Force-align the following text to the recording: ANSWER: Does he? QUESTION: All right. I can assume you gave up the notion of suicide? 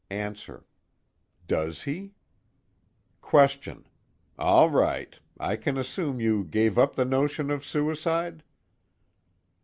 ANSWER: 0.09 0.65
Does 1.47 1.83
he? 1.83 2.15
QUESTION: 3.21 3.85
All 4.35 4.67
right. 4.67 5.15
I 5.39 5.55
can 5.55 5.77
assume 5.77 6.19
you 6.19 6.43
gave 6.43 6.79
up 6.79 6.95
the 6.95 7.05
notion 7.05 7.51
of 7.51 7.63
suicide? 7.63 8.41